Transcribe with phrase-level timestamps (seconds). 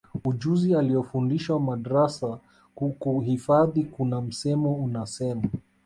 [0.25, 2.39] ujuzi aliyofundishwa madrasa
[2.75, 5.43] kukuhifadhi Kuna msemo unasema